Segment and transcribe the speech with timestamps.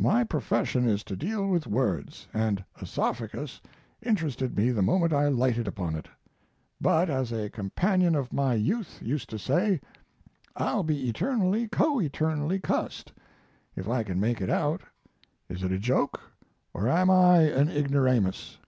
[0.00, 3.60] My profession is to deal with words, and oesophagus
[4.02, 6.08] interested me the moment I lighted upon it.
[6.80, 9.80] But, as a companion of my youth used to say,
[10.56, 13.12] 'I'll be eternally, co eternally cussed'
[13.76, 14.80] if I can make it out.
[15.48, 16.22] Is it a joke
[16.74, 18.58] or am I an ignoramus?"